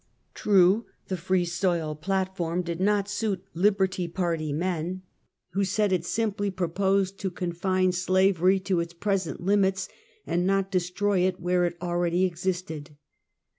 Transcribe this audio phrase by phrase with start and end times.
[0.33, 5.03] True, the Free Soil platform did not suit Liberty Party men,
[5.51, 9.89] who said it simply proposed to confine slavery, to its present limits,
[10.25, 12.95] and not destroy it where it already ex isted.